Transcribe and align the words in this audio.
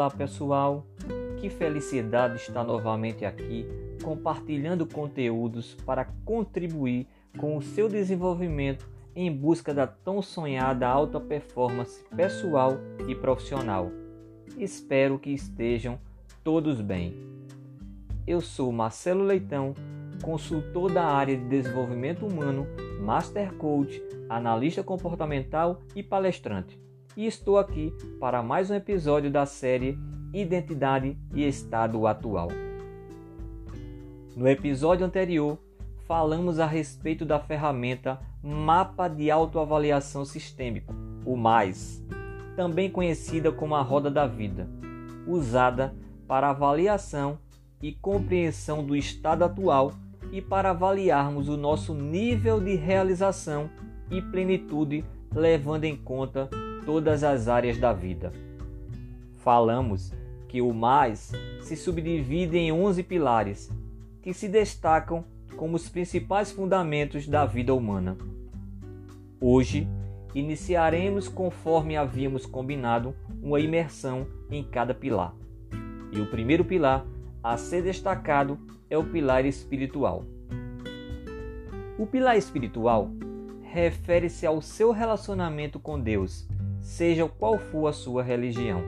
Olá 0.00 0.10
pessoal, 0.10 0.86
que 1.38 1.50
felicidade 1.50 2.36
estar 2.36 2.64
novamente 2.64 3.26
aqui 3.26 3.66
compartilhando 4.02 4.86
conteúdos 4.86 5.76
para 5.84 6.06
contribuir 6.24 7.06
com 7.36 7.54
o 7.54 7.60
seu 7.60 7.86
desenvolvimento 7.86 8.88
em 9.14 9.30
busca 9.30 9.74
da 9.74 9.86
tão 9.86 10.22
sonhada 10.22 10.88
alta 10.88 11.20
performance 11.20 12.02
pessoal 12.16 12.78
e 13.06 13.14
profissional. 13.14 13.92
Espero 14.56 15.18
que 15.18 15.34
estejam 15.34 15.98
todos 16.42 16.80
bem. 16.80 17.14
Eu 18.26 18.40
sou 18.40 18.72
Marcelo 18.72 19.22
Leitão, 19.22 19.74
consultor 20.22 20.90
da 20.90 21.04
área 21.04 21.36
de 21.36 21.44
desenvolvimento 21.44 22.26
humano, 22.26 22.66
Master 23.02 23.52
Coach, 23.52 24.02
analista 24.30 24.82
comportamental 24.82 25.82
e 25.94 26.02
palestrante 26.02 26.80
e 27.16 27.26
estou 27.26 27.58
aqui 27.58 27.92
para 28.20 28.42
mais 28.42 28.70
um 28.70 28.74
episódio 28.74 29.30
da 29.30 29.44
série 29.44 29.98
Identidade 30.32 31.18
e 31.34 31.46
Estado 31.46 32.06
Atual. 32.06 32.48
No 34.36 34.48
episódio 34.48 35.04
anterior, 35.04 35.58
falamos 36.06 36.60
a 36.60 36.66
respeito 36.66 37.24
da 37.24 37.40
ferramenta 37.40 38.20
Mapa 38.42 39.08
de 39.08 39.30
Autoavaliação 39.30 40.24
Sistêmico, 40.24 40.94
o 41.26 41.36
MAIS, 41.36 42.02
também 42.54 42.88
conhecida 42.88 43.50
como 43.50 43.74
a 43.74 43.82
Roda 43.82 44.10
da 44.10 44.26
Vida, 44.26 44.68
usada 45.26 45.94
para 46.28 46.50
avaliação 46.50 47.38
e 47.82 47.92
compreensão 47.92 48.84
do 48.84 48.94
estado 48.94 49.44
atual 49.44 49.92
e 50.30 50.40
para 50.40 50.70
avaliarmos 50.70 51.48
o 51.48 51.56
nosso 51.56 51.92
nível 51.92 52.60
de 52.60 52.76
realização 52.76 53.68
e 54.10 54.22
plenitude, 54.22 55.04
levando 55.34 55.84
em 55.84 55.96
conta 55.96 56.48
todas 56.84 57.22
as 57.22 57.48
áreas 57.48 57.78
da 57.78 57.92
vida. 57.92 58.32
Falamos 59.36 60.12
que 60.48 60.60
o 60.60 60.72
mais 60.72 61.32
se 61.60 61.76
subdivide 61.76 62.58
em 62.58 62.72
11 62.72 63.02
pilares, 63.02 63.70
que 64.20 64.34
se 64.34 64.48
destacam 64.48 65.24
como 65.56 65.76
os 65.76 65.88
principais 65.88 66.50
fundamentos 66.50 67.26
da 67.26 67.46
vida 67.46 67.74
humana. 67.74 68.16
Hoje, 69.40 69.88
iniciaremos, 70.34 71.28
conforme 71.28 71.96
havíamos 71.96 72.46
combinado, 72.46 73.14
uma 73.42 73.60
imersão 73.60 74.26
em 74.50 74.62
cada 74.62 74.94
pilar. 74.94 75.34
E 76.12 76.20
o 76.20 76.30
primeiro 76.30 76.64
pilar 76.64 77.06
a 77.42 77.56
ser 77.56 77.82
destacado 77.82 78.58
é 78.88 78.98
o 78.98 79.04
pilar 79.04 79.44
espiritual. 79.44 80.24
O 81.98 82.06
pilar 82.06 82.36
espiritual 82.36 83.10
refere-se 83.62 84.46
ao 84.46 84.60
seu 84.60 84.90
relacionamento 84.90 85.78
com 85.78 85.98
Deus 85.98 86.48
seja 86.80 87.28
qual 87.28 87.58
for 87.58 87.86
a 87.86 87.92
sua 87.92 88.22
religião. 88.22 88.82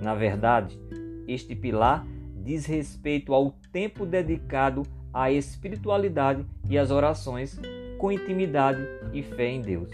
Na 0.00 0.14
verdade, 0.14 0.78
este 1.26 1.54
pilar 1.54 2.06
diz 2.42 2.66
respeito 2.66 3.32
ao 3.32 3.52
tempo 3.72 4.04
dedicado 4.04 4.82
à 5.12 5.30
espiritualidade 5.30 6.44
e 6.68 6.76
às 6.76 6.90
orações 6.90 7.58
com 7.98 8.12
intimidade 8.12 8.82
e 9.12 9.22
fé 9.22 9.48
em 9.48 9.60
Deus. 9.60 9.88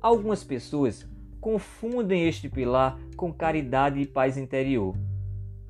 Algumas 0.00 0.42
pessoas 0.42 1.06
confundem 1.40 2.26
este 2.26 2.48
pilar 2.48 2.98
com 3.16 3.32
caridade 3.32 4.00
e 4.00 4.06
paz 4.06 4.36
interior. 4.36 4.94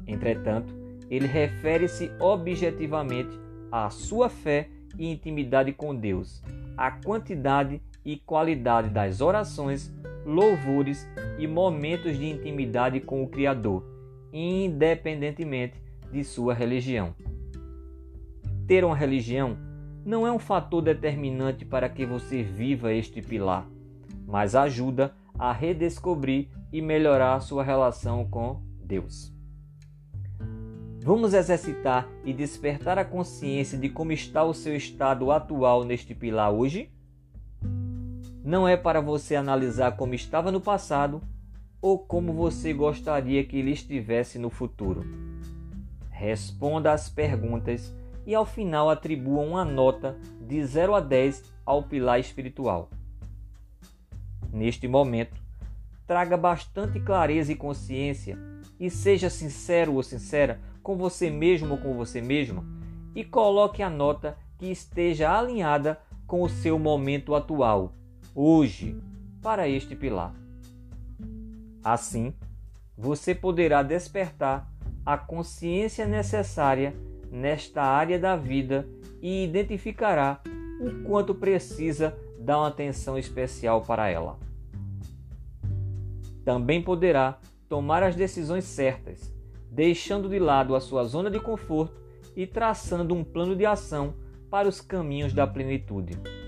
Entretanto, 0.07 0.75
ele 1.11 1.27
refere-se 1.27 2.11
objetivamente 2.21 3.31
à 3.71 3.91
sua 3.91 4.29
fé 4.29 4.69
e 4.99 5.11
intimidade 5.11 5.73
com 5.73 5.95
Deus, 5.95 6.43
à 6.77 6.91
quantidade 6.91 7.81
e 8.05 8.17
qualidade 8.17 8.89
das 8.91 9.21
orações 9.21 9.93
louvores 10.25 11.09
e 11.39 11.47
momentos 11.47 12.19
de 12.19 12.29
intimidade 12.29 13.01
com 13.01 13.23
o 13.23 13.29
Criador, 13.29 13.85
independentemente 14.33 15.81
de 16.11 16.23
sua 16.25 16.55
religião. 16.55 17.15
Ter 18.67 18.85
uma 18.85 18.97
religião 18.97 19.57
não 20.05 20.27
é 20.27 20.33
um 20.33 20.39
fator 20.39 20.83
determinante 20.83 21.65
para 21.65 21.89
que 21.89 22.05
você 22.05 22.43
viva 22.43 22.93
este 22.93 23.23
pilar, 23.23 23.69
mas 24.27 24.55
ajuda 24.55 25.15
a 25.39 25.53
redescobrir 25.53 26.49
e 26.73 26.81
melhorar 26.81 27.41
sua 27.41 27.63
relação 27.63 28.27
com 28.29 28.63
Deus. 28.85 29.33
Vamos 31.05 31.35
exercitar 31.35 32.09
e 32.25 32.33
despertar 32.33 32.97
a 32.97 33.05
consciência 33.05 33.77
de 33.77 33.89
como 33.89 34.13
está 34.13 34.45
o 34.45 34.55
seu 34.55 34.77
estado 34.77 35.33
atual 35.33 35.85
neste 35.85 36.15
pilar 36.15 36.53
hoje? 36.53 36.93
Não 38.45 38.67
é 38.67 38.77
para 38.77 39.01
você 39.01 39.37
analisar 39.37 39.97
como 39.97 40.15
estava 40.15 40.51
no 40.51 40.61
passado 40.61 41.23
ou 41.81 41.99
como 41.99 42.33
você 42.33 42.73
gostaria 42.73 43.45
que 43.45 43.57
ele 43.57 43.71
estivesse 43.71 44.39
no 44.39 44.51
futuro. 44.51 45.05
Responda 46.11 46.93
às 46.93 47.09
perguntas 47.09 47.95
e 48.27 48.35
ao 48.35 48.45
final 48.45 48.91
atribua 48.91 49.45
uma 49.45 49.65
nota 49.65 50.17
de 50.41 50.65
0 50.65 50.95
a 50.95 51.01
10 51.01 51.45
ao 51.65 51.83
pilar 51.85 52.19
espiritual. 52.19 52.91
Neste 54.53 54.87
momento, 54.87 55.41
traga 56.07 56.37
bastante 56.37 57.01
clareza 57.01 57.53
e 57.53 57.57
consciência 57.57 58.37
e 58.79 58.91
seja 58.91 59.31
sincero 59.31 59.95
ou 59.95 60.03
sincera 60.03 60.61
com 60.83 60.97
você 60.97 61.31
mesmo 61.31 61.75
ou 61.75 61.79
com 61.79 61.95
você 61.95 62.21
mesma 62.21 62.65
e 63.15 63.25
coloque 63.25 63.83
a 63.83 63.91
nota 63.91 64.37
que 64.59 64.67
esteja 64.67 65.37
alinhada 65.37 65.99
com 66.27 66.43
o 66.43 66.49
seu 66.49 66.79
momento 66.79 67.35
atual 67.35 67.93
hoje 68.35 68.97
para 69.43 69.69
este 69.69 69.95
pilar. 69.95 70.35
Assim, 71.83 72.35
você 72.97 73.35
poderá 73.35 73.83
despertar 73.83 74.71
a 75.05 75.19
consciência 75.19 76.07
necessária 76.07 76.95
nesta 77.31 77.83
área 77.83 78.19
da 78.19 78.37
vida 78.37 78.89
e 79.21 79.45
identificará 79.45 80.41
o 80.81 81.03
quanto 81.05 81.35
precisa 81.35 82.17
dar 82.39 82.59
uma 82.59 82.69
atenção 82.69 83.19
especial 83.19 83.83
para 83.83 84.09
ela. 84.09 84.39
Também 86.45 86.83
poderá 86.83 87.39
tomar 87.69 88.03
as 88.03 88.15
decisões 88.15 88.65
certas, 88.65 89.33
deixando 89.71 90.29
de 90.29 90.39
lado 90.39 90.75
a 90.75 90.81
sua 90.81 91.05
zona 91.05 91.31
de 91.31 91.41
conforto 91.41 92.01
e 92.37 92.47
traçando 92.47 93.15
um 93.15 93.25
plano 93.25 93.57
de 93.57 93.65
ação 93.65 94.15
para 94.51 94.69
os 94.69 94.81
caminhos 94.81 95.33
da 95.33 95.47
plenitude. 95.47 96.42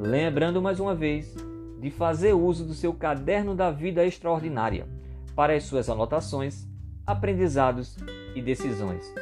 Lembrando 0.00 0.62
mais 0.62 0.78
uma 0.78 0.94
vez 0.94 1.34
de 1.80 1.90
fazer 1.90 2.32
uso 2.32 2.64
do 2.64 2.72
seu 2.72 2.94
caderno 2.94 3.52
da 3.52 3.68
vida 3.68 4.06
extraordinária 4.06 4.86
para 5.34 5.56
as 5.56 5.64
suas 5.64 5.90
anotações, 5.90 6.68
aprendizados 7.04 7.96
e 8.32 8.40
decisões, 8.40 9.12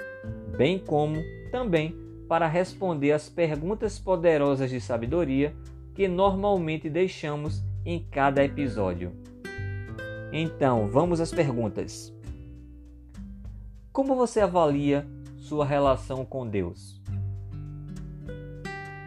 bem 0.54 0.78
como 0.78 1.16
também 1.50 1.96
para 2.28 2.46
responder 2.46 3.12
às 3.12 3.26
perguntas 3.26 3.98
poderosas 3.98 4.68
de 4.68 4.78
sabedoria 4.78 5.56
que 5.94 6.06
normalmente 6.06 6.90
deixamos 6.90 7.64
em 7.82 7.98
cada 8.10 8.44
episódio. 8.44 9.12
Então, 10.30 10.90
vamos 10.90 11.22
às 11.22 11.32
perguntas. 11.32 12.14
Como 13.90 14.14
você 14.14 14.40
avalia 14.40 15.06
sua 15.38 15.64
relação 15.64 16.22
com 16.22 16.46
Deus? 16.46 17.00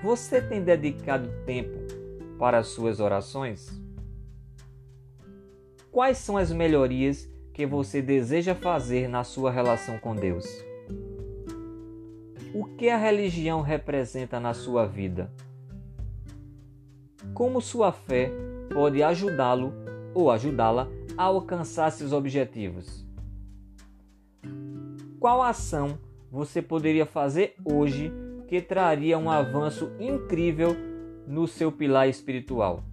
Você 0.01 0.41
tem 0.41 0.63
dedicado 0.63 1.29
tempo 1.45 1.77
para 2.37 2.59
as 2.59 2.67
suas 2.67 3.01
orações? 3.01 3.69
Quais 5.91 6.17
são 6.19 6.37
as 6.37 6.53
melhorias 6.53 7.29
que 7.53 7.65
você 7.65 8.01
deseja 8.01 8.55
fazer 8.55 9.09
na 9.09 9.25
sua 9.25 9.51
relação 9.51 9.99
com 9.99 10.15
Deus? 10.15 10.45
O 12.53 12.63
que 12.77 12.89
a 12.89 12.97
religião 12.97 13.61
representa 13.61 14.39
na 14.39 14.53
sua 14.53 14.85
vida? 14.85 15.29
Como 17.33 17.59
sua 17.59 17.91
fé 17.91 18.31
pode 18.73 19.03
ajudá-lo 19.03 19.73
ou 20.13 20.31
ajudá-la 20.31 20.87
a 21.17 21.23
alcançar 21.23 21.91
seus 21.91 22.13
objetivos? 22.13 23.05
Qual 25.19 25.43
ação 25.43 25.99
você 26.31 26.61
poderia 26.61 27.05
fazer 27.05 27.55
hoje 27.65 28.13
que 28.49 28.59
traria 28.59 29.15
um 29.15 29.29
avanço 29.29 29.91
incrível 29.99 30.75
no 31.27 31.47
seu 31.47 31.71
pilar 31.71 32.09
espiritual. 32.09 32.83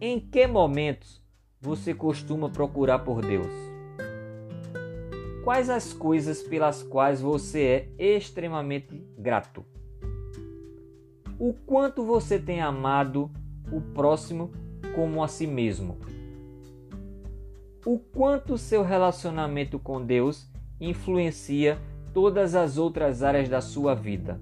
Em 0.00 0.20
que 0.20 0.46
momentos 0.46 1.20
você 1.60 1.92
costuma 1.92 2.48
procurar 2.48 3.00
por 3.00 3.20
Deus? 3.20 3.52
Quais 5.42 5.68
as 5.68 5.92
coisas 5.92 6.40
pelas 6.40 6.84
quais 6.84 7.20
você 7.20 7.88
é 7.98 8.16
extremamente 8.16 9.04
grato? 9.18 9.64
O 11.36 11.52
quanto 11.52 12.04
você 12.04 12.38
tem 12.38 12.62
amado 12.62 13.28
o 13.72 13.80
próximo 13.80 14.52
como 14.94 15.20
a 15.20 15.26
si 15.26 15.48
mesmo? 15.48 15.98
O 17.84 17.98
quanto 17.98 18.56
seu 18.56 18.84
relacionamento 18.84 19.80
com 19.80 20.00
Deus 20.00 20.48
influencia 20.80 21.76
todas 22.14 22.54
as 22.54 22.78
outras 22.78 23.24
áreas 23.24 23.48
da 23.48 23.60
sua 23.60 23.94
vida. 23.94 24.40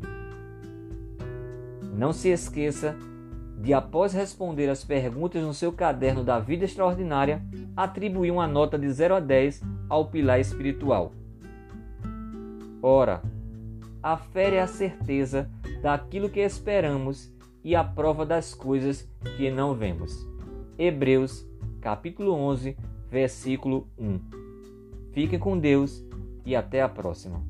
Não 1.93 2.13
se 2.13 2.29
esqueça 2.29 2.95
de, 3.59 3.73
após 3.73 4.13
responder 4.13 4.69
as 4.69 4.85
perguntas 4.85 5.43
no 5.43 5.55
seu 5.55 5.73
caderno 5.73 6.23
da 6.23 6.39
vida 6.39 6.67
extraordinária, 6.67 7.43
atribuir 7.75 8.31
uma 8.31 8.47
nota 8.47 8.79
de 8.79 8.91
0 8.91 9.15
a 9.15 9.21
10 9.21 9.63
ao 9.89 10.07
pilar 10.07 10.39
espiritual. 10.39 11.13
Ora, 12.83 13.23
a 14.03 14.17
fé 14.17 14.57
é 14.57 14.61
a 14.61 14.67
certeza 14.67 15.49
daquilo 15.81 16.29
que 16.29 16.41
esperamos 16.41 17.33
e 17.65 17.75
a 17.75 17.83
prova 17.83 18.27
das 18.27 18.53
coisas 18.53 19.09
que 19.37 19.51
não 19.51 19.75
vemos. 19.75 20.27
Hebreus, 20.77 21.47
capítulo 21.81 22.33
11, 22.33 22.77
versículo 23.09 23.87
1. 23.97 24.21
Fiquem 25.13 25.39
com 25.39 25.59
Deus 25.59 26.05
e 26.45 26.57
até 26.57 26.83
a 26.83 26.89
próxima. 26.89 27.43